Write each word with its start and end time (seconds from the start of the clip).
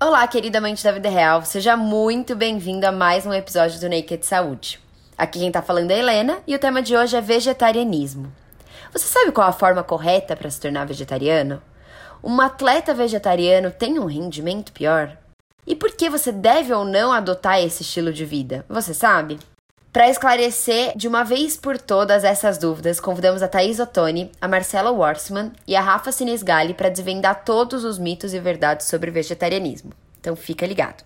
Olá, 0.00 0.24
querida 0.28 0.58
amante 0.58 0.84
da 0.84 0.92
vida 0.92 1.08
real, 1.08 1.44
seja 1.44 1.76
muito 1.76 2.36
bem-vindo 2.36 2.86
a 2.86 2.92
mais 2.92 3.26
um 3.26 3.34
episódio 3.34 3.80
do 3.80 3.88
Naked 3.88 4.24
Saúde. 4.24 4.78
Aqui 5.18 5.40
quem 5.40 5.50
tá 5.50 5.60
falando 5.60 5.90
é 5.90 5.98
Helena 5.98 6.38
e 6.46 6.54
o 6.54 6.58
tema 6.58 6.80
de 6.80 6.96
hoje 6.96 7.16
é 7.16 7.20
vegetarianismo. 7.20 8.32
Você 8.92 9.06
sabe 9.06 9.32
qual 9.32 9.48
a 9.48 9.52
forma 9.52 9.82
correta 9.82 10.36
para 10.36 10.48
se 10.48 10.60
tornar 10.60 10.86
vegetariano? 10.86 11.60
Um 12.22 12.40
atleta 12.40 12.94
vegetariano 12.94 13.72
tem 13.72 13.98
um 13.98 14.04
rendimento 14.04 14.70
pior? 14.70 15.18
E 15.66 15.74
por 15.74 15.90
que 15.90 16.08
você 16.08 16.30
deve 16.30 16.72
ou 16.72 16.84
não 16.84 17.10
adotar 17.10 17.60
esse 17.60 17.82
estilo 17.82 18.12
de 18.12 18.24
vida? 18.24 18.64
Você 18.68 18.94
sabe? 18.94 19.36
Para 19.98 20.10
esclarecer 20.10 20.96
de 20.96 21.08
uma 21.08 21.24
vez 21.24 21.56
por 21.56 21.76
todas 21.76 22.22
essas 22.22 22.56
dúvidas, 22.56 23.00
convidamos 23.00 23.42
a 23.42 23.48
Thaís 23.48 23.80
Ottoni, 23.80 24.30
a 24.40 24.46
Marcela 24.46 24.92
Warsman 24.92 25.50
e 25.66 25.74
a 25.74 25.80
Rafa 25.80 26.12
Sinesgali 26.12 26.72
para 26.72 26.88
desvendar 26.88 27.42
todos 27.44 27.82
os 27.82 27.98
mitos 27.98 28.32
e 28.32 28.38
verdades 28.38 28.86
sobre 28.86 29.10
vegetarianismo. 29.10 29.90
Então 30.20 30.36
fica 30.36 30.64
ligado. 30.64 31.02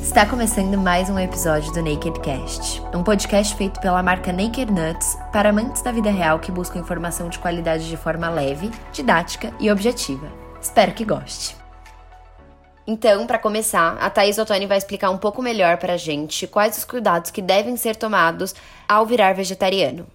Está 0.00 0.24
começando 0.24 0.78
mais 0.78 1.10
um 1.10 1.18
episódio 1.18 1.72
do 1.72 1.82
Naked 1.82 2.20
Cast, 2.20 2.80
um 2.94 3.02
podcast 3.02 3.56
feito 3.56 3.80
pela 3.80 4.04
marca 4.04 4.32
Naked 4.32 4.70
Nuts 4.70 5.18
para 5.32 5.48
amantes 5.48 5.82
da 5.82 5.90
vida 5.90 6.08
real 6.08 6.38
que 6.38 6.52
buscam 6.52 6.78
informação 6.78 7.28
de 7.28 7.40
qualidade 7.40 7.88
de 7.88 7.96
forma 7.96 8.30
leve, 8.30 8.70
didática 8.92 9.52
e 9.58 9.68
objetiva. 9.68 10.30
Espero 10.62 10.92
que 10.92 11.04
goste. 11.04 11.65
Então, 12.86 13.26
para 13.26 13.38
começar, 13.38 13.96
a 13.98 14.08
Thais 14.08 14.38
Ottoni 14.38 14.64
vai 14.64 14.78
explicar 14.78 15.10
um 15.10 15.18
pouco 15.18 15.42
melhor 15.42 15.76
para 15.76 15.94
a 15.94 15.96
gente 15.96 16.46
quais 16.46 16.78
os 16.78 16.84
cuidados 16.84 17.32
que 17.32 17.42
devem 17.42 17.76
ser 17.76 17.96
tomados 17.96 18.54
ao 18.88 19.04
virar 19.04 19.34
vegetariano. 19.34 20.06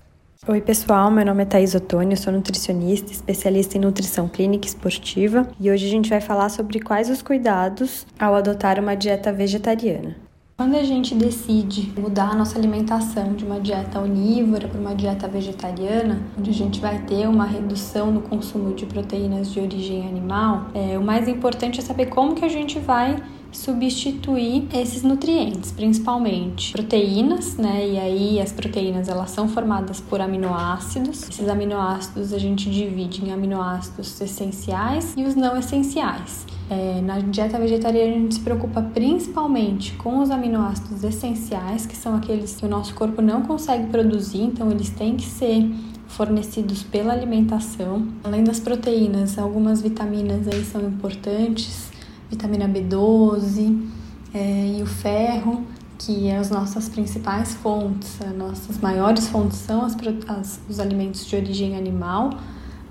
Oi, 0.48 0.62
pessoal. 0.62 1.12
Meu 1.12 1.26
nome 1.26 1.44
é 1.44 1.46
Thais 1.46 1.76
Ottoni, 1.76 2.16
sou 2.16 2.32
nutricionista, 2.32 3.12
especialista 3.12 3.78
em 3.78 3.82
nutrição 3.82 4.28
clínica 4.28 4.68
esportiva 4.68 5.48
e 5.60 5.70
hoje 5.70 5.86
a 5.86 5.90
gente 5.90 6.10
vai 6.10 6.22
falar 6.22 6.50
sobre 6.50 6.80
quais 6.80 7.10
os 7.10 7.22
cuidados 7.22 8.08
ao 8.18 8.34
adotar 8.34 8.80
uma 8.80 8.96
dieta 8.96 9.34
vegetariana. 9.34 10.16
Quando 10.62 10.76
a 10.76 10.84
gente 10.84 11.16
decide 11.16 11.92
mudar 12.00 12.30
a 12.30 12.36
nossa 12.36 12.56
alimentação 12.56 13.34
de 13.34 13.44
uma 13.44 13.60
dieta 13.60 14.00
onívora 14.00 14.68
para 14.68 14.80
uma 14.80 14.94
dieta 14.94 15.28
vegetariana, 15.28 16.22
onde 16.38 16.52
a 16.52 16.54
gente 16.54 16.80
vai 16.80 17.00
ter 17.00 17.28
uma 17.28 17.46
redução 17.46 18.12
no 18.12 18.22
consumo 18.22 18.72
de 18.76 18.86
proteínas 18.86 19.52
de 19.52 19.60
origem 19.60 20.08
animal, 20.08 20.68
é, 20.76 21.00
o 21.00 21.02
mais 21.02 21.28
importante 21.28 21.80
é 21.80 21.82
saber 21.82 22.10
como 22.10 22.36
que 22.36 22.46
a 22.46 22.48
gente 22.48 22.78
vai 22.78 23.20
substituir 23.52 24.68
esses 24.74 25.04
nutrientes, 25.04 25.72
principalmente 25.72 26.72
proteínas, 26.72 27.58
né? 27.58 27.88
E 27.88 28.00
aí 28.00 28.42
as 28.42 28.52
proteínas 28.52 29.08
elas 29.10 29.32
são 29.32 29.48
formadas 29.48 30.00
por 30.00 30.22
aminoácidos. 30.22 31.30
Esses 31.30 31.48
aminoácidos 31.48 32.34
a 32.34 32.40
gente 32.40 32.70
divide 32.70 33.24
em 33.26 33.32
aminoácidos 33.32 34.20
essenciais 34.22 35.14
e 35.18 35.24
os 35.24 35.36
não 35.36 35.58
essenciais. 35.58 36.46
É, 36.70 37.02
na 37.02 37.20
dieta 37.20 37.60
vegetariana 37.60 38.16
a 38.16 38.20
gente 38.20 38.36
se 38.36 38.40
preocupa 38.40 38.82
principalmente 38.82 39.92
com 39.94 40.20
os 40.20 40.32
aminoácidos 40.32 41.04
essenciais, 41.04 41.86
que 41.86 41.98
são 41.98 42.16
aqueles 42.16 42.56
que 42.56 42.66
o 42.66 42.70
nosso 42.70 42.96
corpo 42.96 43.22
não 43.22 43.42
consegue 43.42 43.88
produzir, 43.88 44.44
então 44.44 44.72
eles 44.72 44.90
têm 44.90 45.18
que 45.18 45.26
ser 45.26 45.70
fornecidos 46.08 46.84
pela 46.84 47.12
alimentação. 47.12 48.08
Além 48.24 48.44
das 48.44 48.60
proteínas, 48.60 49.38
algumas 49.38 49.82
vitaminas 49.82 50.48
aí 50.48 50.64
são 50.64 50.82
importantes, 50.82 51.91
vitamina 52.32 52.68
B12 52.68 53.88
é, 54.34 54.78
e 54.80 54.82
o 54.82 54.88
ferro, 54.88 55.64
que 56.00 56.28
é 56.28 56.38
as 56.38 56.50
nossas 56.50 56.90
principais 56.90 57.54
fontes, 57.54 58.20
as 58.20 58.36
nossas 58.36 58.80
maiores 58.80 59.28
fontes 59.28 59.60
são 59.60 59.86
as, 59.86 59.96
as, 60.28 60.60
os 60.68 60.80
alimentos 60.80 61.24
de 61.28 61.36
origem 61.36 61.78
animal 61.78 62.32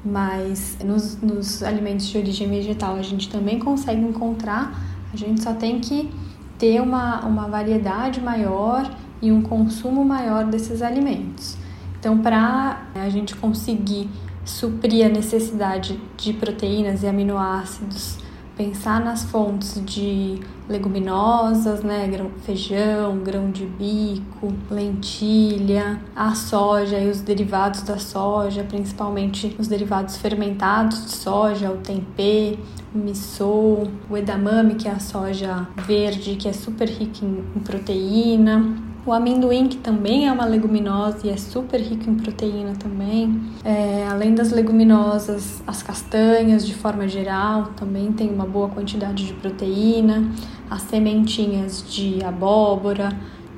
mas 0.05 0.79
nos, 0.85 1.21
nos 1.21 1.63
alimentos 1.63 2.07
de 2.07 2.17
origem 2.17 2.49
vegetal 2.49 2.97
a 2.97 3.03
gente 3.03 3.29
também 3.29 3.59
consegue 3.59 4.01
encontrar, 4.01 4.73
a 5.13 5.17
gente 5.17 5.43
só 5.43 5.53
tem 5.53 5.81
que 5.81 6.11
ter 6.59 6.81
uma, 6.81 7.21
uma 7.27 7.49
variedade 7.49 8.21
maior 8.21 8.91
e 9.21 9.31
um 9.31 9.43
consumo 9.43 10.05
maior 10.05 10.45
desses 10.45 10.83
alimentos. 10.83 11.57
Então, 11.99 12.19
para 12.19 12.87
a 12.95 13.09
gente 13.11 13.37
conseguir 13.37 14.09
suprir 14.45 15.05
a 15.05 15.09
necessidade 15.09 16.01
de 16.17 16.33
proteínas 16.33 17.03
e 17.03 17.07
aminoácidos 17.07 18.19
pensar 18.61 19.03
nas 19.03 19.25
fontes 19.25 19.83
de 19.87 20.39
leguminosas, 20.69 21.83
né, 21.83 22.11
feijão, 22.43 23.21
grão 23.21 23.51
de 23.51 23.65
bico, 23.65 24.53
lentilha, 24.71 25.99
a 26.15 26.35
soja 26.35 26.99
e 26.99 27.09
os 27.09 27.23
derivados 27.23 27.81
da 27.81 27.97
soja, 27.97 28.63
principalmente 28.63 29.57
os 29.59 29.67
derivados 29.67 30.19
fermentados 30.19 31.07
de 31.07 31.13
soja, 31.13 31.71
o 31.71 31.79
tempê, 31.79 32.59
o 32.95 32.99
miso, 32.99 33.91
o 34.11 34.15
edamame, 34.15 34.75
que 34.75 34.87
é 34.87 34.91
a 34.91 35.01
soja 35.01 35.67
verde, 35.87 36.37
que 36.37 36.47
é 36.47 36.53
super 36.53 36.87
rica 36.87 37.25
em 37.25 37.61
proteína, 37.61 38.90
o 39.07 39.13
amendoim, 39.13 39.67
que 39.67 39.79
também 39.79 40.29
é 40.29 40.33
uma 40.33 40.45
leguminosa 40.45 41.27
e 41.27 41.31
é 41.31 41.37
super 41.37 41.81
rico 41.81 42.09
em 42.09 42.17
proteína 42.17 42.73
também. 42.79 43.41
É, 43.65 44.07
além 44.09 44.35
das 44.35 44.51
leguminosas, 44.51 45.63
as 45.67 45.83
castanhas, 45.83 46.67
de 46.67 46.75
forma 46.75 47.09
geral, 47.09 47.71
também 47.77 48.13
tem 48.13 48.29
uma 48.29 48.47
boa 48.47 48.69
quantidade 48.69 49.27
de 49.27 49.33
proteína. 49.33 50.31
As 50.69 50.83
sementinhas 50.83 51.85
de 51.89 52.23
abóbora, 52.23 53.11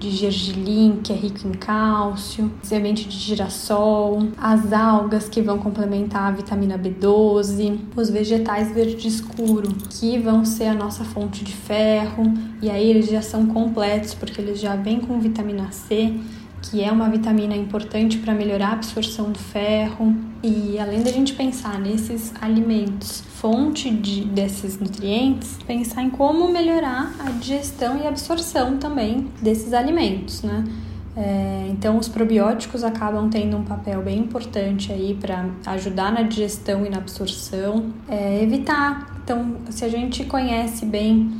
de 0.02 0.10
gergelim, 0.10 0.98
que 1.00 1.12
é 1.12 1.16
rico 1.16 1.46
em 1.46 1.52
cálcio, 1.52 2.50
semente 2.60 3.08
de 3.08 3.16
girassol, 3.16 4.26
as 4.36 4.72
algas 4.72 5.28
que 5.28 5.40
vão 5.40 5.58
complementar 5.58 6.24
a 6.24 6.30
vitamina 6.32 6.76
B12, 6.76 7.78
os 7.94 8.10
vegetais 8.10 8.72
verde 8.74 9.06
escuro, 9.06 9.72
que 9.90 10.18
vão 10.18 10.44
ser 10.44 10.64
a 10.64 10.74
nossa 10.74 11.04
fonte 11.04 11.44
de 11.44 11.52
ferro, 11.52 12.24
e 12.60 12.68
aí 12.68 12.90
eles 12.90 13.08
já 13.08 13.22
são 13.22 13.46
completos 13.46 14.12
porque 14.12 14.40
eles 14.40 14.58
já 14.58 14.74
vêm 14.74 14.98
com 14.98 15.20
vitamina 15.20 15.70
C 15.70 16.12
que 16.62 16.82
é 16.82 16.90
uma 16.90 17.10
vitamina 17.10 17.56
importante 17.56 18.18
para 18.18 18.32
melhorar 18.32 18.68
a 18.68 18.72
absorção 18.72 19.30
do 19.30 19.38
ferro. 19.38 20.14
E 20.42 20.78
além 20.78 21.02
da 21.02 21.10
gente 21.10 21.34
pensar 21.34 21.78
nesses 21.78 22.32
alimentos, 22.40 23.22
fonte 23.34 23.90
de, 23.90 24.24
desses 24.24 24.78
nutrientes, 24.78 25.58
pensar 25.66 26.02
em 26.02 26.10
como 26.10 26.50
melhorar 26.50 27.12
a 27.18 27.30
digestão 27.30 27.98
e 27.98 28.06
absorção 28.06 28.78
também 28.78 29.28
desses 29.42 29.72
alimentos, 29.72 30.42
né? 30.42 30.64
É, 31.14 31.66
então, 31.68 31.98
os 31.98 32.08
probióticos 32.08 32.82
acabam 32.82 33.28
tendo 33.28 33.56
um 33.56 33.64
papel 33.64 34.00
bem 34.00 34.20
importante 34.20 34.90
aí 34.90 35.14
para 35.20 35.46
ajudar 35.66 36.10
na 36.10 36.22
digestão 36.22 36.86
e 36.86 36.88
na 36.88 36.98
absorção. 36.98 37.92
É, 38.08 38.42
evitar, 38.42 39.20
então, 39.22 39.56
se 39.68 39.84
a 39.84 39.88
gente 39.88 40.24
conhece 40.24 40.86
bem 40.86 41.30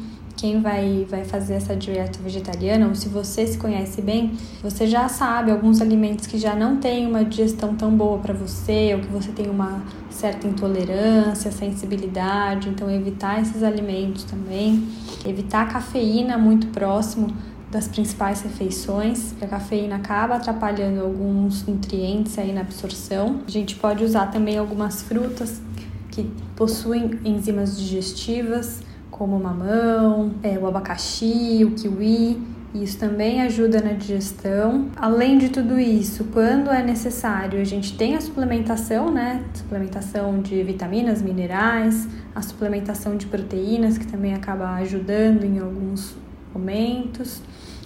quem 0.42 0.60
vai, 0.60 1.06
vai 1.08 1.24
fazer 1.24 1.54
essa 1.54 1.76
dieta 1.76 2.18
vegetariana, 2.20 2.88
ou 2.88 2.96
se 2.96 3.08
você 3.08 3.46
se 3.46 3.56
conhece 3.56 4.02
bem, 4.02 4.32
você 4.60 4.88
já 4.88 5.08
sabe 5.08 5.52
alguns 5.52 5.80
alimentos 5.80 6.26
que 6.26 6.36
já 6.36 6.56
não 6.56 6.78
têm 6.78 7.06
uma 7.06 7.24
digestão 7.24 7.76
tão 7.76 7.92
boa 7.92 8.18
para 8.18 8.34
você, 8.34 8.92
ou 8.92 9.00
que 9.02 9.06
você 9.06 9.30
tem 9.30 9.48
uma 9.48 9.80
certa 10.10 10.48
intolerância, 10.48 11.52
sensibilidade, 11.52 12.68
então 12.68 12.90
evitar 12.90 13.40
esses 13.40 13.62
alimentos 13.62 14.24
também. 14.24 14.84
Evitar 15.24 15.72
cafeína 15.72 16.36
muito 16.36 16.66
próximo 16.66 17.28
das 17.70 17.86
principais 17.86 18.42
refeições, 18.42 19.32
a 19.40 19.46
cafeína 19.46 19.94
acaba 19.94 20.34
atrapalhando 20.34 21.02
alguns 21.02 21.64
nutrientes 21.64 22.36
aí 22.36 22.52
na 22.52 22.62
absorção. 22.62 23.42
A 23.46 23.50
gente 23.50 23.76
pode 23.76 24.02
usar 24.02 24.26
também 24.26 24.58
algumas 24.58 25.02
frutas 25.02 25.62
que 26.10 26.28
possuem 26.56 27.20
enzimas 27.24 27.78
digestivas, 27.78 28.80
como 29.22 29.36
o 29.36 29.40
mamão, 29.40 30.32
é, 30.42 30.58
o 30.58 30.66
abacaxi, 30.66 31.64
o 31.64 31.70
kiwi. 31.76 32.42
Isso 32.74 32.98
também 32.98 33.40
ajuda 33.40 33.80
na 33.80 33.92
digestão. 33.92 34.88
Além 34.96 35.38
de 35.38 35.48
tudo 35.48 35.78
isso, 35.78 36.24
quando 36.32 36.70
é 36.70 36.82
necessário, 36.82 37.60
a 37.60 37.64
gente 37.64 37.96
tem 37.96 38.16
a 38.16 38.20
suplementação, 38.20 39.12
né? 39.12 39.44
Suplementação 39.54 40.42
de 40.42 40.60
vitaminas, 40.64 41.22
minerais, 41.22 42.08
a 42.34 42.42
suplementação 42.42 43.16
de 43.16 43.26
proteínas, 43.26 43.96
que 43.96 44.08
também 44.08 44.34
acaba 44.34 44.74
ajudando 44.74 45.44
em 45.44 45.60
alguns 45.60 46.16
momentos. 46.52 47.42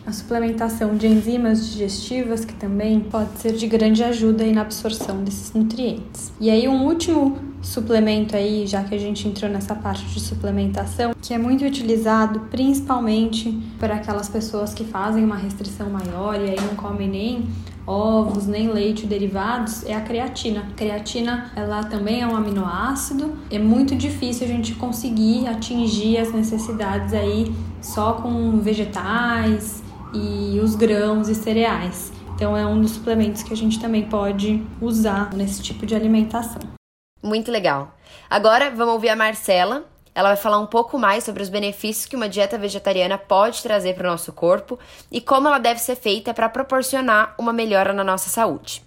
A 0.07 0.13
suplementação 0.13 0.97
de 0.97 1.07
enzimas 1.07 1.67
digestivas, 1.69 2.47
que 2.47 2.55
também 2.55 3.01
pode 3.01 3.37
ser 3.41 3.53
de 3.53 3.67
grande 3.67 4.03
ajuda 4.03 4.43
na 4.47 4.63
absorção 4.63 5.23
desses 5.23 5.53
nutrientes. 5.53 6.33
E 6.41 6.49
aí, 6.49 6.67
um 6.67 6.87
último 6.87 7.37
suplemento 7.67 8.37
aí, 8.37 8.67
já 8.67 8.85
que 8.85 8.95
a 8.95 8.99
gente 8.99 9.27
entrou 9.27 9.51
nessa 9.51 9.75
parte 9.75 10.07
de 10.07 10.21
suplementação, 10.21 11.13
que 11.21 11.35
é 11.35 11.39
muito 11.39 11.65
utilizado 11.65 12.41
principalmente 12.51 13.51
para 13.79 13.97
aquelas 13.97 14.29
pessoas 14.29 14.73
que 14.73 14.85
fazem 14.85 15.25
uma 15.25 15.37
restrição 15.37 15.91
maior 15.91 16.41
e 16.41 16.51
aí 16.51 16.61
não 16.61 16.77
comem 16.77 17.09
nem 17.09 17.47
ovos, 17.85 18.47
nem 18.47 18.69
leite 18.69 19.07
derivados, 19.07 19.85
é 19.85 19.95
a 19.95 20.01
creatina. 20.01 20.61
A 20.61 20.75
creatina, 20.75 21.51
ela 21.55 21.85
também 21.85 22.23
é 22.23 22.27
um 22.27 22.37
aminoácido. 22.37 23.37
É 23.51 23.59
muito 23.59 23.95
difícil 23.95 24.47
a 24.47 24.49
gente 24.49 24.75
conseguir 24.75 25.47
atingir 25.49 26.19
as 26.19 26.33
necessidades 26.33 27.13
aí 27.13 27.53
só 27.83 28.15
com 28.15 28.59
vegetais 28.59 29.83
e 30.15 30.59
os 30.61 30.75
grãos 30.75 31.29
e 31.29 31.35
cereais. 31.35 32.13
Então 32.35 32.57
é 32.57 32.67
um 32.67 32.81
dos 32.81 32.93
suplementos 32.93 33.43
que 33.43 33.53
a 33.53 33.57
gente 33.57 33.81
também 33.81 34.03
pode 34.03 34.63
usar 34.81 35.33
nesse 35.35 35.63
tipo 35.63 35.87
de 35.87 35.95
alimentação. 35.95 36.77
Muito 37.27 37.51
legal. 37.51 37.93
Agora 38.31 38.71
vamos 38.71 38.95
ouvir 38.95 39.09
a 39.09 39.17
Marcela. 39.17 39.85
Ela 40.15 40.29
vai 40.29 40.37
falar 40.37 40.61
um 40.61 40.67
pouco 40.67 40.97
mais 40.97 41.25
sobre 41.25 41.43
os 41.43 41.49
benefícios 41.49 42.07
que 42.07 42.15
uma 42.15 42.29
dieta 42.29 42.57
vegetariana 42.57 43.19
pode 43.19 43.65
trazer 43.65 43.97
para 43.97 44.07
o 44.07 44.11
nosso 44.13 44.33
corpo 44.33 44.79
e 45.11 45.21
como 45.21 45.49
ela 45.49 45.59
deve 45.59 45.81
ser 45.81 45.97
feita 45.97 46.33
para 46.33 46.49
proporcionar 46.49 47.35
uma 47.37 47.53
melhora 47.53 47.93
na 47.93 48.05
nossa 48.05 48.31
saúde. 48.31 48.86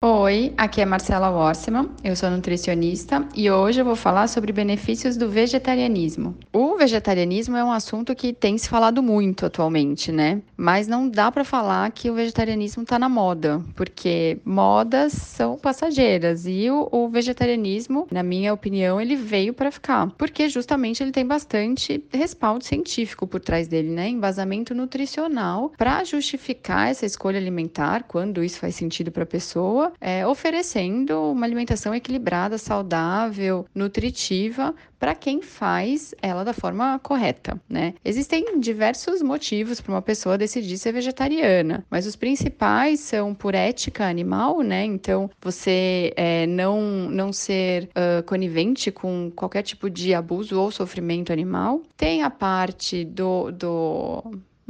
Oi, 0.00 0.52
aqui 0.56 0.80
é 0.80 0.84
Marcela 0.84 1.28
Worsman, 1.28 1.90
eu 2.04 2.14
sou 2.14 2.30
nutricionista 2.30 3.26
e 3.34 3.50
hoje 3.50 3.80
eu 3.80 3.84
vou 3.84 3.96
falar 3.96 4.28
sobre 4.28 4.52
benefícios 4.52 5.16
do 5.16 5.28
vegetarianismo. 5.28 6.36
O 6.52 6.76
vegetarianismo 6.76 7.56
é 7.56 7.64
um 7.64 7.72
assunto 7.72 8.14
que 8.14 8.32
tem 8.32 8.56
se 8.56 8.68
falado 8.68 9.02
muito 9.02 9.44
atualmente, 9.44 10.12
né? 10.12 10.40
Mas 10.56 10.86
não 10.86 11.08
dá 11.08 11.32
para 11.32 11.42
falar 11.42 11.90
que 11.90 12.08
o 12.08 12.14
vegetarianismo 12.14 12.84
está 12.84 12.96
na 12.96 13.08
moda, 13.08 13.60
porque 13.74 14.38
modas 14.44 15.14
são 15.14 15.58
passageiras 15.58 16.46
e 16.46 16.70
o, 16.70 16.88
o 16.92 17.08
vegetarianismo, 17.08 18.06
na 18.08 18.22
minha 18.22 18.54
opinião, 18.54 19.00
ele 19.00 19.16
veio 19.16 19.52
para 19.52 19.72
ficar, 19.72 20.12
porque 20.16 20.48
justamente 20.48 21.02
ele 21.02 21.10
tem 21.10 21.26
bastante 21.26 22.04
respaldo 22.12 22.62
científico 22.62 23.26
por 23.26 23.40
trás 23.40 23.66
dele, 23.66 23.90
né? 23.90 24.08
Embasamento 24.08 24.76
nutricional 24.76 25.72
para 25.76 26.04
justificar 26.04 26.88
essa 26.88 27.04
escolha 27.04 27.38
alimentar, 27.38 28.04
quando 28.04 28.44
isso 28.44 28.60
faz 28.60 28.76
sentido 28.76 29.10
para 29.10 29.24
a 29.24 29.26
pessoa 29.26 29.87
é, 30.00 30.26
oferecendo 30.26 31.30
uma 31.32 31.46
alimentação 31.46 31.94
equilibrada, 31.94 32.58
saudável, 32.58 33.66
nutritiva 33.74 34.74
para 34.98 35.14
quem 35.14 35.40
faz 35.40 36.14
ela 36.20 36.44
da 36.44 36.52
forma 36.52 36.98
correta, 36.98 37.60
né? 37.68 37.94
Existem 38.04 38.58
diversos 38.58 39.22
motivos 39.22 39.80
para 39.80 39.92
uma 39.92 40.02
pessoa 40.02 40.36
decidir 40.36 40.76
ser 40.76 40.92
vegetariana, 40.92 41.84
mas 41.88 42.06
os 42.06 42.16
principais 42.16 43.00
são 43.00 43.34
por 43.34 43.54
ética 43.54 44.06
animal, 44.06 44.60
né? 44.60 44.84
Então, 44.84 45.30
você 45.40 46.12
é, 46.16 46.46
não, 46.46 46.80
não 47.08 47.32
ser 47.32 47.84
uh, 47.84 48.22
conivente 48.24 48.90
com 48.90 49.30
qualquer 49.34 49.62
tipo 49.62 49.88
de 49.88 50.12
abuso 50.14 50.60
ou 50.60 50.70
sofrimento 50.70 51.32
animal. 51.32 51.82
Tem 51.96 52.22
a 52.22 52.30
parte 52.30 53.04
do, 53.04 53.52
do 53.52 54.22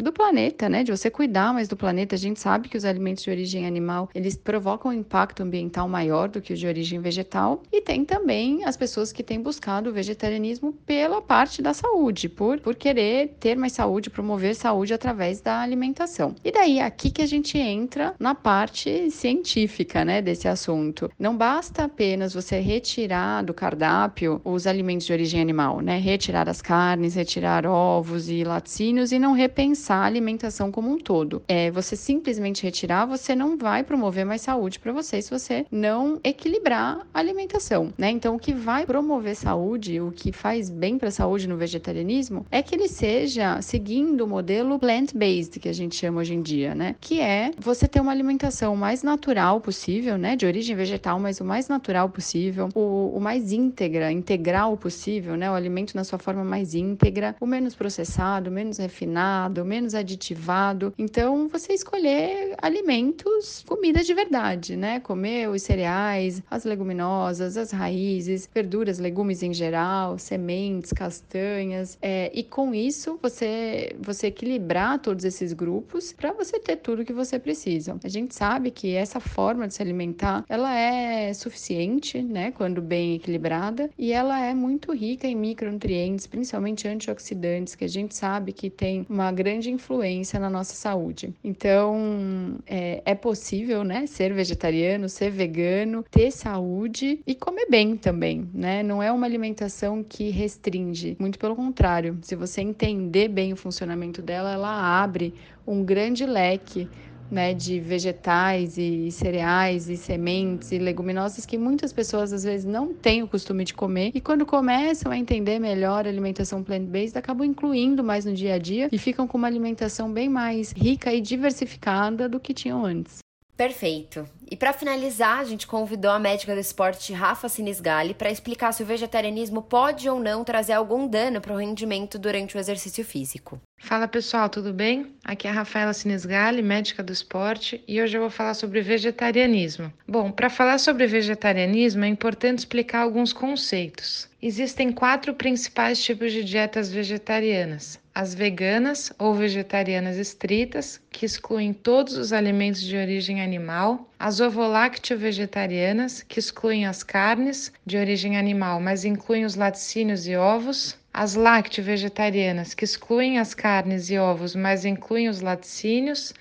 do 0.02 0.12
planeta, 0.12 0.68
né? 0.68 0.84
De 0.84 0.90
você 0.90 1.10
cuidar 1.10 1.52
mais 1.52 1.68
do 1.68 1.76
planeta. 1.76 2.14
A 2.14 2.18
gente 2.18 2.40
sabe 2.40 2.68
que 2.68 2.76
os 2.76 2.84
alimentos 2.84 3.24
de 3.24 3.30
origem 3.30 3.66
animal, 3.66 4.08
eles 4.14 4.36
provocam 4.36 4.90
um 4.90 4.94
impacto 4.94 5.42
ambiental 5.42 5.88
maior 5.88 6.28
do 6.28 6.40
que 6.40 6.52
os 6.52 6.58
de 6.58 6.66
origem 6.66 7.00
vegetal. 7.00 7.62
E 7.72 7.80
tem 7.80 8.04
também 8.04 8.64
as 8.64 8.76
pessoas 8.76 9.12
que 9.12 9.22
têm 9.22 9.40
buscado 9.40 9.90
o 9.90 9.92
vegetarianismo 9.92 10.72
pela 10.86 11.20
parte 11.20 11.60
da 11.60 11.74
saúde, 11.74 12.28
por, 12.28 12.60
por 12.60 12.74
querer 12.74 13.36
ter 13.40 13.56
mais 13.56 13.72
saúde, 13.72 14.10
promover 14.10 14.54
saúde 14.54 14.94
através 14.94 15.40
da 15.40 15.60
alimentação. 15.60 16.34
E 16.44 16.52
daí, 16.52 16.80
aqui 16.80 17.10
que 17.10 17.22
a 17.22 17.26
gente 17.26 17.58
entra 17.58 18.14
na 18.18 18.34
parte 18.34 19.10
científica, 19.10 20.04
né, 20.04 20.22
desse 20.22 20.46
assunto. 20.46 21.10
Não 21.18 21.36
basta 21.36 21.84
apenas 21.84 22.32
você 22.34 22.60
retirar 22.60 23.42
do 23.42 23.52
cardápio 23.52 24.40
os 24.44 24.66
alimentos 24.66 25.06
de 25.06 25.12
origem 25.12 25.40
animal, 25.40 25.80
né? 25.80 25.98
Retirar 25.98 26.48
as 26.48 26.62
carnes, 26.62 27.14
retirar 27.14 27.66
ovos 27.66 28.28
e 28.28 28.44
laticínios 28.44 29.12
e 29.12 29.18
não 29.18 29.32
repensar 29.32 29.87
repensar 29.88 30.02
a 30.02 30.04
alimentação 30.04 30.70
como 30.70 30.90
um 30.90 30.98
todo. 30.98 31.42
É, 31.48 31.70
você 31.70 31.96
simplesmente 31.96 32.62
retirar, 32.62 33.06
você 33.06 33.34
não 33.34 33.56
vai 33.56 33.82
promover 33.82 34.24
mais 34.24 34.42
saúde 34.42 34.78
para 34.78 34.92
você 34.92 35.22
se 35.22 35.30
você 35.30 35.64
não 35.70 36.20
equilibrar 36.22 37.06
a 37.12 37.18
alimentação, 37.18 37.92
né? 37.96 38.10
Então, 38.10 38.36
o 38.36 38.38
que 38.38 38.52
vai 38.52 38.84
promover 38.84 39.34
saúde, 39.34 40.00
o 40.00 40.12
que 40.12 40.32
faz 40.32 40.68
bem 40.68 40.98
para 40.98 41.08
a 41.08 41.12
saúde 41.12 41.48
no 41.48 41.56
vegetarianismo, 41.56 42.46
é 42.50 42.62
que 42.62 42.74
ele 42.74 42.88
seja 42.88 43.60
seguindo 43.62 44.22
o 44.24 44.28
modelo 44.28 44.78
plant-based 44.78 45.58
que 45.58 45.68
a 45.68 45.72
gente 45.72 45.96
chama 45.96 46.20
hoje 46.20 46.34
em 46.34 46.42
dia, 46.42 46.74
né? 46.74 46.94
Que 47.00 47.20
é 47.20 47.50
você 47.58 47.88
ter 47.88 48.00
uma 48.00 48.12
alimentação 48.12 48.76
mais 48.76 49.02
natural 49.02 49.60
possível, 49.60 50.18
né? 50.18 50.36
De 50.36 50.44
origem 50.44 50.76
vegetal, 50.76 51.18
mas 51.18 51.40
o 51.40 51.44
mais 51.44 51.68
natural 51.68 52.08
possível, 52.08 52.68
o, 52.74 53.12
o 53.16 53.20
mais 53.20 53.52
íntegra, 53.52 54.12
integral 54.12 54.76
possível, 54.76 55.36
né? 55.36 55.50
O 55.50 55.54
alimento 55.54 55.94
na 55.94 56.04
sua 56.04 56.18
forma 56.18 56.44
mais 56.44 56.74
íntegra, 56.74 57.34
o 57.40 57.46
menos 57.46 57.74
processado, 57.74 58.50
menos 58.50 58.78
refinado, 58.78 59.64
menos 59.64 59.77
menos 59.78 59.94
aditivado. 59.94 60.92
Então, 60.98 61.48
você 61.48 61.72
escolher 61.72 62.54
alimentos, 62.60 63.64
comida 63.66 64.02
de 64.02 64.12
verdade, 64.12 64.76
né? 64.76 64.98
Comer 65.00 65.48
os 65.48 65.62
cereais, 65.62 66.42
as 66.50 66.64
leguminosas, 66.64 67.56
as 67.56 67.70
raízes, 67.70 68.48
verduras, 68.52 68.98
legumes 68.98 69.42
em 69.42 69.54
geral, 69.54 70.18
sementes, 70.18 70.92
castanhas. 70.92 71.96
É, 72.02 72.30
e 72.34 72.42
com 72.42 72.74
isso, 72.74 73.18
você, 73.22 73.94
você 74.00 74.26
equilibrar 74.26 74.98
todos 74.98 75.24
esses 75.24 75.52
grupos 75.52 76.12
para 76.12 76.32
você 76.32 76.58
ter 76.58 76.76
tudo 76.76 77.04
que 77.04 77.12
você 77.12 77.38
precisa. 77.38 77.96
A 78.02 78.08
gente 78.08 78.34
sabe 78.34 78.72
que 78.72 78.94
essa 78.94 79.20
forma 79.20 79.68
de 79.68 79.74
se 79.74 79.82
alimentar, 79.82 80.44
ela 80.48 80.76
é 80.76 81.32
suficiente, 81.32 82.20
né? 82.20 82.50
Quando 82.50 82.82
bem 82.82 83.14
equilibrada, 83.14 83.88
e 83.96 84.12
ela 84.12 84.44
é 84.44 84.52
muito 84.52 84.92
rica 84.92 85.26
em 85.28 85.36
micronutrientes, 85.36 86.26
principalmente 86.26 86.88
antioxidantes, 86.88 87.76
que 87.76 87.84
a 87.84 87.88
gente 87.88 88.14
sabe 88.14 88.52
que 88.52 88.68
tem 88.68 89.06
uma 89.08 89.30
grande 89.30 89.67
grande 89.68 89.70
influência 89.70 90.40
na 90.40 90.48
nossa 90.48 90.74
saúde. 90.74 91.34
Então, 91.44 92.56
é, 92.66 93.02
é 93.04 93.14
possível, 93.14 93.84
né, 93.84 94.06
ser 94.06 94.32
vegetariano, 94.32 95.08
ser 95.08 95.30
vegano, 95.30 96.04
ter 96.10 96.30
saúde 96.30 97.20
e 97.26 97.34
comer 97.34 97.66
bem 97.68 97.96
também, 97.96 98.48
né? 98.54 98.82
Não 98.82 99.02
é 99.02 99.12
uma 99.12 99.26
alimentação 99.26 100.02
que 100.02 100.30
restringe, 100.30 101.16
muito 101.18 101.38
pelo 101.38 101.54
contrário. 101.54 102.18
Se 102.22 102.34
você 102.34 102.60
entender 102.60 103.28
bem 103.28 103.52
o 103.52 103.56
funcionamento 103.56 104.22
dela, 104.22 104.52
ela 104.52 105.02
abre 105.02 105.34
um 105.66 105.84
grande 105.84 106.24
leque 106.24 106.88
né, 107.30 107.54
de 107.54 107.78
vegetais 107.80 108.78
e 108.78 109.10
cereais 109.10 109.88
e 109.88 109.96
sementes 109.96 110.72
e 110.72 110.78
leguminosas 110.78 111.44
que 111.44 111.58
muitas 111.58 111.92
pessoas 111.92 112.32
às 112.32 112.44
vezes 112.44 112.64
não 112.64 112.94
têm 112.94 113.22
o 113.22 113.28
costume 113.28 113.64
de 113.64 113.74
comer 113.74 114.10
e 114.14 114.20
quando 114.20 114.46
começam 114.46 115.12
a 115.12 115.18
entender 115.18 115.58
melhor 115.58 116.06
a 116.06 116.08
alimentação 116.08 116.62
plant-based 116.62 117.18
acabam 117.18 117.46
incluindo 117.46 118.02
mais 118.02 118.24
no 118.24 118.34
dia 118.34 118.54
a 118.54 118.58
dia 118.58 118.88
e 118.90 118.98
ficam 118.98 119.26
com 119.26 119.36
uma 119.36 119.46
alimentação 119.46 120.12
bem 120.12 120.28
mais 120.28 120.72
rica 120.72 121.12
e 121.12 121.20
diversificada 121.20 122.28
do 122.28 122.40
que 122.40 122.54
tinham 122.54 122.84
antes. 122.84 123.27
Perfeito. 123.58 124.24
E 124.48 124.54
para 124.54 124.72
finalizar, 124.72 125.40
a 125.40 125.44
gente 125.44 125.66
convidou 125.66 126.12
a 126.12 126.18
médica 126.18 126.54
do 126.54 126.60
esporte 126.60 127.12
Rafa 127.12 127.48
Sinisgali 127.48 128.14
para 128.14 128.30
explicar 128.30 128.70
se 128.72 128.84
o 128.84 128.86
vegetarianismo 128.86 129.60
pode 129.60 130.08
ou 130.08 130.20
não 130.20 130.44
trazer 130.44 130.74
algum 130.74 131.08
dano 131.08 131.40
para 131.40 131.52
o 131.52 131.56
rendimento 131.56 132.20
durante 132.20 132.56
o 132.56 132.60
exercício 132.60 133.04
físico. 133.04 133.60
Fala 133.76 134.06
pessoal, 134.06 134.48
tudo 134.48 134.72
bem? 134.72 135.12
Aqui 135.24 135.48
é 135.48 135.50
a 135.50 135.54
Rafaela 135.54 135.92
Sinisgali, 135.92 136.62
médica 136.62 137.02
do 137.02 137.12
esporte, 137.12 137.82
e 137.88 138.00
hoje 138.00 138.16
eu 138.16 138.20
vou 138.20 138.30
falar 138.30 138.54
sobre 138.54 138.80
vegetarianismo. 138.80 139.92
Bom, 140.06 140.30
para 140.30 140.48
falar 140.48 140.78
sobre 140.78 141.08
vegetarianismo 141.08 142.04
é 142.04 142.08
importante 142.08 142.60
explicar 142.60 143.00
alguns 143.00 143.32
conceitos. 143.32 144.28
Existem 144.40 144.92
quatro 144.92 145.34
principais 145.34 146.00
tipos 146.00 146.32
de 146.32 146.44
dietas 146.44 146.92
vegetarianas: 146.92 147.98
as 148.18 148.34
veganas 148.34 149.12
ou 149.16 149.32
vegetarianas 149.32 150.16
estritas, 150.16 151.00
que 151.08 151.24
excluem 151.24 151.72
todos 151.72 152.16
os 152.16 152.32
alimentos 152.32 152.82
de 152.82 152.96
origem 152.96 153.40
animal, 153.40 154.10
as 154.18 154.40
ovo-lacto-vegetarianas, 154.40 156.24
que 156.24 156.40
excluem 156.40 156.84
as 156.84 157.04
carnes 157.04 157.72
de 157.86 157.96
origem 157.96 158.36
animal, 158.36 158.80
mas 158.80 159.04
incluem 159.04 159.44
os 159.44 159.54
laticínios 159.54 160.26
e 160.26 160.34
ovos, 160.34 160.98
as 161.14 161.36
lacto-vegetarianas, 161.36 162.74
que 162.74 162.84
excluem 162.84 163.38
as 163.38 163.54
carnes 163.54 164.10
e 164.10 164.18
ovos, 164.18 164.56
mas 164.56 164.84
incluem 164.84 165.28
os 165.28 165.40
laticínios, 165.40 166.34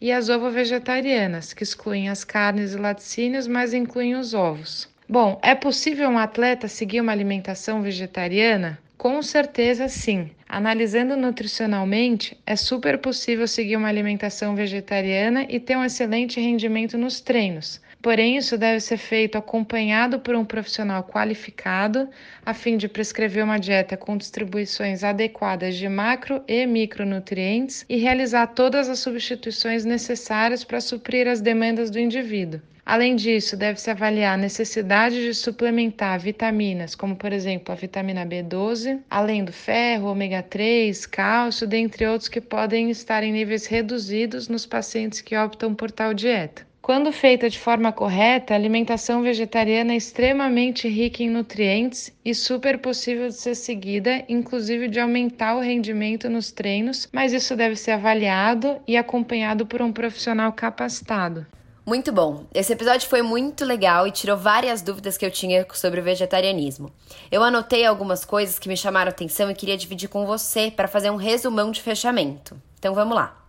e 0.00 0.12
as 0.12 0.28
ovo-vegetarianas, 0.28 1.52
que 1.52 1.64
excluem 1.64 2.08
as 2.08 2.22
carnes 2.22 2.74
e 2.74 2.76
laticínios, 2.76 3.48
mas 3.48 3.74
incluem 3.74 4.14
os 4.14 4.34
ovos. 4.34 4.88
Bom, 5.08 5.40
é 5.42 5.56
possível 5.56 6.08
um 6.08 6.16
atleta 6.16 6.68
seguir 6.68 7.00
uma 7.00 7.10
alimentação 7.10 7.82
vegetariana? 7.82 8.78
Com 8.98 9.22
certeza 9.22 9.88
sim. 9.88 10.30
Analisando 10.48 11.16
nutricionalmente, 11.16 12.36
é 12.44 12.56
super 12.56 12.98
possível 12.98 13.46
seguir 13.46 13.76
uma 13.76 13.86
alimentação 13.88 14.54
vegetariana 14.56 15.46
e 15.48 15.60
ter 15.60 15.76
um 15.76 15.84
excelente 15.84 16.40
rendimento 16.40 16.98
nos 16.98 17.20
treinos. 17.20 17.80
Porém, 18.04 18.36
isso 18.36 18.58
deve 18.58 18.80
ser 18.80 18.98
feito 18.98 19.38
acompanhado 19.38 20.20
por 20.20 20.36
um 20.36 20.44
profissional 20.44 21.02
qualificado, 21.02 22.06
a 22.44 22.52
fim 22.52 22.76
de 22.76 22.86
prescrever 22.86 23.42
uma 23.42 23.58
dieta 23.58 23.96
com 23.96 24.14
distribuições 24.14 25.02
adequadas 25.02 25.74
de 25.74 25.88
macro 25.88 26.44
e 26.46 26.66
micronutrientes 26.66 27.82
e 27.88 27.96
realizar 27.96 28.48
todas 28.48 28.90
as 28.90 28.98
substituições 28.98 29.86
necessárias 29.86 30.62
para 30.62 30.82
suprir 30.82 31.26
as 31.26 31.40
demandas 31.40 31.90
do 31.90 31.98
indivíduo. 31.98 32.60
Além 32.84 33.16
disso, 33.16 33.56
deve-se 33.56 33.90
avaliar 33.90 34.34
a 34.34 34.42
necessidade 34.42 35.24
de 35.24 35.32
suplementar 35.32 36.20
vitaminas, 36.20 36.94
como 36.94 37.16
por 37.16 37.32
exemplo 37.32 37.72
a 37.72 37.74
vitamina 37.74 38.26
B12, 38.26 39.00
além 39.08 39.42
do 39.42 39.52
ferro, 39.52 40.10
ômega 40.10 40.42
3, 40.42 41.06
cálcio, 41.06 41.66
dentre 41.66 42.06
outros 42.06 42.28
que 42.28 42.42
podem 42.42 42.90
estar 42.90 43.22
em 43.22 43.32
níveis 43.32 43.64
reduzidos 43.64 44.46
nos 44.46 44.66
pacientes 44.66 45.22
que 45.22 45.34
optam 45.34 45.74
por 45.74 45.90
tal 45.90 46.12
dieta. 46.12 46.73
Quando 46.84 47.10
feita 47.12 47.48
de 47.48 47.58
forma 47.58 47.90
correta, 47.92 48.52
a 48.52 48.56
alimentação 48.58 49.22
vegetariana 49.22 49.94
é 49.94 49.96
extremamente 49.96 50.86
rica 50.86 51.22
em 51.22 51.30
nutrientes 51.30 52.12
e 52.22 52.34
super 52.34 52.78
possível 52.78 53.26
de 53.26 53.36
ser 53.36 53.54
seguida, 53.54 54.22
inclusive 54.28 54.86
de 54.88 55.00
aumentar 55.00 55.56
o 55.56 55.60
rendimento 55.60 56.28
nos 56.28 56.52
treinos, 56.52 57.08
mas 57.10 57.32
isso 57.32 57.56
deve 57.56 57.74
ser 57.74 57.92
avaliado 57.92 58.76
e 58.86 58.98
acompanhado 58.98 59.64
por 59.64 59.80
um 59.80 59.90
profissional 59.90 60.52
capacitado. 60.52 61.46
Muito 61.86 62.12
bom. 62.12 62.44
Esse 62.52 62.74
episódio 62.74 63.08
foi 63.08 63.22
muito 63.22 63.64
legal 63.64 64.06
e 64.06 64.12
tirou 64.12 64.36
várias 64.36 64.82
dúvidas 64.82 65.16
que 65.16 65.24
eu 65.24 65.30
tinha 65.30 65.66
sobre 65.72 66.00
o 66.00 66.04
vegetarianismo. 66.04 66.92
Eu 67.32 67.42
anotei 67.42 67.86
algumas 67.86 68.26
coisas 68.26 68.58
que 68.58 68.68
me 68.68 68.76
chamaram 68.76 69.08
atenção 69.08 69.50
e 69.50 69.54
queria 69.54 69.78
dividir 69.78 70.10
com 70.10 70.26
você 70.26 70.70
para 70.70 70.86
fazer 70.86 71.08
um 71.08 71.16
resumão 71.16 71.70
de 71.70 71.80
fechamento. 71.80 72.54
Então 72.78 72.94
vamos 72.94 73.16
lá. 73.16 73.43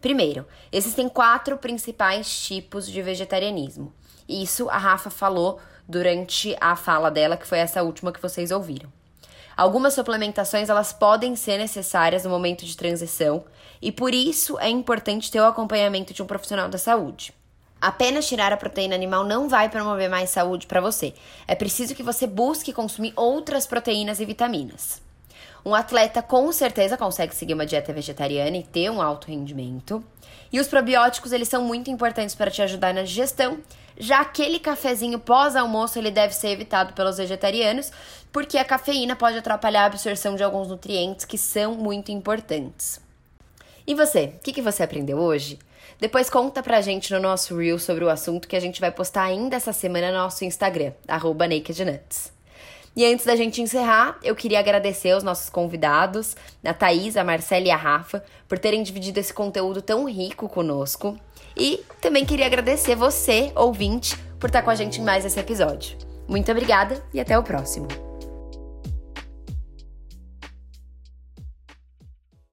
Primeiro, 0.00 0.46
existem 0.70 1.08
quatro 1.08 1.56
principais 1.58 2.40
tipos 2.40 2.86
de 2.86 3.02
vegetarianismo. 3.02 3.92
Isso 4.28 4.68
a 4.70 4.78
Rafa 4.78 5.10
falou 5.10 5.58
durante 5.88 6.56
a 6.60 6.76
fala 6.76 7.10
dela, 7.10 7.36
que 7.36 7.46
foi 7.46 7.58
essa 7.58 7.82
última 7.82 8.12
que 8.12 8.22
vocês 8.22 8.50
ouviram. 8.50 8.92
Algumas 9.56 9.94
suplementações 9.94 10.68
elas 10.68 10.92
podem 10.92 11.34
ser 11.34 11.58
necessárias 11.58 12.22
no 12.22 12.30
momento 12.30 12.64
de 12.64 12.76
transição 12.76 13.44
e 13.82 13.90
por 13.90 14.14
isso 14.14 14.56
é 14.60 14.68
importante 14.68 15.32
ter 15.32 15.40
o 15.40 15.46
acompanhamento 15.46 16.14
de 16.14 16.22
um 16.22 16.26
profissional 16.26 16.68
da 16.68 16.78
saúde. 16.78 17.34
Apenas 17.80 18.28
tirar 18.28 18.52
a 18.52 18.56
proteína 18.56 18.94
animal 18.94 19.24
não 19.24 19.48
vai 19.48 19.68
promover 19.68 20.08
mais 20.08 20.30
saúde 20.30 20.66
para 20.66 20.80
você. 20.80 21.14
É 21.46 21.56
preciso 21.56 21.94
que 21.94 22.02
você 22.04 22.26
busque 22.26 22.72
consumir 22.72 23.12
outras 23.16 23.66
proteínas 23.66 24.20
e 24.20 24.24
vitaminas. 24.24 25.00
Um 25.64 25.74
atleta 25.74 26.22
com 26.22 26.50
certeza 26.52 26.96
consegue 26.96 27.34
seguir 27.34 27.54
uma 27.54 27.66
dieta 27.66 27.92
vegetariana 27.92 28.56
e 28.56 28.62
ter 28.62 28.90
um 28.90 29.02
alto 29.02 29.28
rendimento. 29.28 30.02
E 30.52 30.58
os 30.58 30.68
probióticos, 30.68 31.32
eles 31.32 31.48
são 31.48 31.62
muito 31.62 31.90
importantes 31.90 32.34
para 32.34 32.50
te 32.50 32.62
ajudar 32.62 32.94
na 32.94 33.02
digestão. 33.02 33.58
Já 33.98 34.20
aquele 34.20 34.58
cafezinho 34.58 35.18
pós-almoço, 35.18 35.98
ele 35.98 36.10
deve 36.10 36.34
ser 36.34 36.48
evitado 36.48 36.92
pelos 36.92 37.18
vegetarianos, 37.18 37.90
porque 38.32 38.56
a 38.56 38.64
cafeína 38.64 39.16
pode 39.16 39.36
atrapalhar 39.36 39.82
a 39.82 39.86
absorção 39.86 40.36
de 40.36 40.44
alguns 40.44 40.68
nutrientes 40.68 41.24
que 41.24 41.36
são 41.36 41.74
muito 41.74 42.12
importantes. 42.12 43.00
E 43.86 43.94
você, 43.94 44.34
o 44.36 44.40
que, 44.40 44.52
que 44.52 44.62
você 44.62 44.82
aprendeu 44.82 45.18
hoje? 45.18 45.58
Depois 46.00 46.30
conta 46.30 46.62
pra 46.62 46.80
gente 46.80 47.12
no 47.12 47.18
nosso 47.18 47.56
Reel 47.56 47.78
sobre 47.78 48.04
o 48.04 48.08
assunto 48.08 48.46
que 48.46 48.54
a 48.54 48.60
gente 48.60 48.80
vai 48.80 48.92
postar 48.92 49.24
ainda 49.24 49.56
essa 49.56 49.72
semana 49.72 50.12
no 50.12 50.18
nosso 50.18 50.44
Instagram, 50.44 50.92
NakedNuts. 51.08 52.37
E 52.98 53.06
antes 53.06 53.24
da 53.24 53.36
gente 53.36 53.62
encerrar, 53.62 54.18
eu 54.24 54.34
queria 54.34 54.58
agradecer 54.58 55.12
aos 55.12 55.22
nossos 55.22 55.48
convidados, 55.48 56.36
a 56.64 56.74
Thaís, 56.74 57.16
a 57.16 57.22
Marcela 57.22 57.64
e 57.64 57.70
a 57.70 57.76
Rafa, 57.76 58.24
por 58.48 58.58
terem 58.58 58.82
dividido 58.82 59.20
esse 59.20 59.32
conteúdo 59.32 59.80
tão 59.80 60.04
rico 60.10 60.48
conosco. 60.48 61.16
E 61.56 61.84
também 62.00 62.26
queria 62.26 62.46
agradecer 62.46 62.96
você, 62.96 63.52
ouvinte, 63.54 64.18
por 64.40 64.48
estar 64.48 64.62
com 64.62 64.70
a 64.70 64.74
gente 64.74 65.00
em 65.00 65.04
mais 65.04 65.24
esse 65.24 65.38
episódio. 65.38 65.96
Muito 66.26 66.50
obrigada 66.50 67.00
e 67.14 67.20
até 67.20 67.38
o 67.38 67.42
próximo. 67.44 68.07